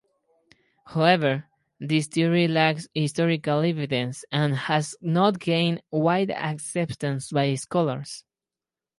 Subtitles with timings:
[0.87, 1.45] However,
[1.79, 8.25] this theory lacks historical evidence and has not gained wide acceptance by scholars.